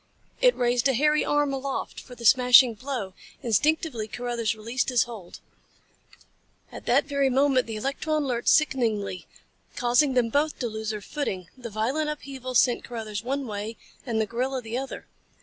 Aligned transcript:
It 0.41 0.55
raised 0.55 0.87
a 0.87 0.95
hairy 0.95 1.23
arm 1.23 1.53
aloft 1.53 1.99
for 1.99 2.15
the 2.15 2.25
smashing 2.25 2.73
blow. 2.73 3.13
Instinctively 3.43 4.07
Carruthers 4.07 4.55
released 4.55 4.89
his 4.89 5.03
hold. 5.03 5.39
At 6.71 6.87
that 6.87 7.05
very 7.05 7.29
moment 7.29 7.67
the 7.67 7.75
electron 7.75 8.25
lurched 8.25 8.49
sickeningly, 8.49 9.27
causing 9.75 10.15
them 10.15 10.29
both 10.29 10.57
to 10.57 10.67
lose 10.67 10.89
their 10.89 11.01
footing. 11.01 11.49
The 11.55 11.69
violent 11.69 12.09
upheaval 12.09 12.55
sent 12.55 12.83
Carruthers 12.83 13.23
one 13.23 13.45
way 13.45 13.77
and 14.03 14.19
the 14.19 14.25
gorilla 14.25 14.59
the 14.59 14.75
other. 14.75 15.05